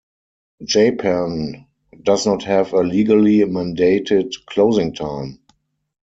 Japan 0.63 1.67
does 2.01 2.25
not 2.25 2.41
have 2.45 2.73
a 2.73 2.79
legally 2.79 3.41
mandated 3.41 4.31
closing 4.47 4.95
time. 4.95 5.39